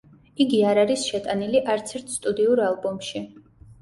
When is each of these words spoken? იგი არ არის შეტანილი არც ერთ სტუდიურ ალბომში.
იგი 0.45 0.61
არ 0.69 0.79
არის 0.83 1.03
შეტანილი 1.11 1.61
არც 1.75 1.93
ერთ 1.99 2.11
სტუდიურ 2.17 2.63
ალბომში. 2.71 3.23